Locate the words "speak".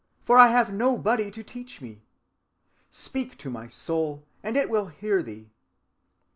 2.89-3.37